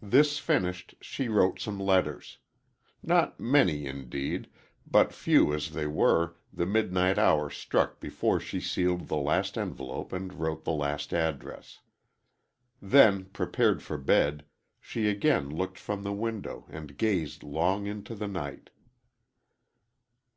[0.00, 2.38] This finished, she wrote some letters.
[3.02, 4.46] Not many, indeed,
[4.88, 10.12] but few as they were, the midnight hour struck before she sealed the last envelope
[10.12, 11.80] and wrote the last address.
[12.80, 14.44] Then, prepared for bed,
[14.80, 18.70] she again looked from the window, and gazed long into the night.